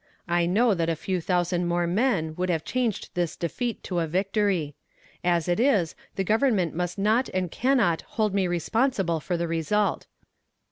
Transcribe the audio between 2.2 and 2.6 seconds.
would